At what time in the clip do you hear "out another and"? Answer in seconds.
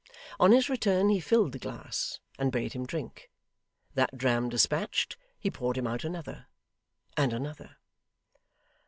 5.85-7.31